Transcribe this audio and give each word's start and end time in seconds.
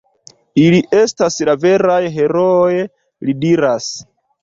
Ili 0.61 0.79
estas 1.01 1.37
la 1.51 1.55
veraj 1.67 2.01
herooj, 2.17 2.75
li 3.31 3.41
diras. 3.47 3.97